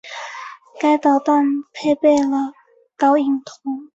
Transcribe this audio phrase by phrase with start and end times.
[0.79, 2.53] 该导弹配备了
[2.97, 3.53] 导引头。